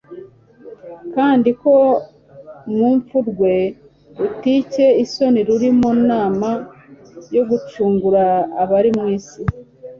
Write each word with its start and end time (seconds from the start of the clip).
kandi 1.15 1.49
ko 1.61 1.73
mupfu 2.77 3.17
rwe 3.29 3.55
rutcye 4.19 4.87
isoni 5.03 5.39
ruri 5.47 5.69
mu 5.79 5.89
nama 6.09 6.49
yo 7.35 7.43
gucungura 7.49 8.23
abari 8.63 8.89
mu 8.97 9.05
isi. 9.17 9.41